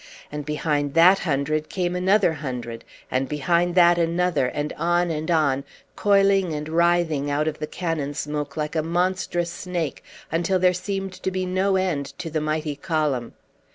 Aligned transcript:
And 0.31 0.47
behind 0.47 0.95
that 0.95 1.19
hundred 1.19 1.69
came 1.69 1.95
another 1.95 2.33
hundred, 2.33 2.83
and 3.11 3.29
behind 3.29 3.75
that 3.75 3.99
another, 3.99 4.47
and 4.47 4.73
on 4.73 5.11
and 5.11 5.29
on, 5.29 5.63
coiling 5.95 6.53
and 6.55 6.67
writhing 6.67 7.29
out 7.29 7.47
of 7.47 7.59
the 7.59 7.67
cannon 7.67 8.15
smoke 8.15 8.57
like 8.57 8.75
a 8.75 8.81
monstrous 8.81 9.51
snake, 9.51 10.03
until 10.31 10.57
there 10.57 10.73
seemed 10.73 11.13
to 11.21 11.29
be 11.29 11.45
no 11.45 11.75
end 11.75 12.17
to 12.17 12.31
the 12.31 12.41
mighty 12.41 12.75
column. 12.75 13.33